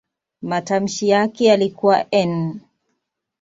[0.41, 2.59] Matamshi yake yalikuwa "n".